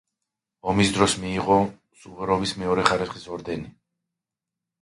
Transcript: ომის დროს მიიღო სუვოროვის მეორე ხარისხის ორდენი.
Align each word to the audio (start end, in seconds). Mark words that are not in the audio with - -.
ომის 0.71 0.93
დროს 0.95 1.15
მიიღო 1.25 1.57
სუვოროვის 2.05 2.57
მეორე 2.63 2.87
ხარისხის 2.89 3.29
ორდენი. 3.37 3.71